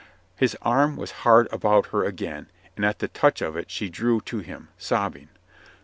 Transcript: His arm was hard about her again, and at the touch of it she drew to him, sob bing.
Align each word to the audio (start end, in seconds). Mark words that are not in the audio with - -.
His 0.35 0.57
arm 0.63 0.95
was 0.97 1.11
hard 1.29 1.47
about 1.53 1.89
her 1.89 2.03
again, 2.03 2.49
and 2.75 2.83
at 2.83 2.97
the 2.97 3.07
touch 3.07 3.39
of 3.39 3.55
it 3.55 3.69
she 3.69 3.87
drew 3.87 4.19
to 4.21 4.39
him, 4.39 4.69
sob 4.79 5.13
bing. 5.13 5.29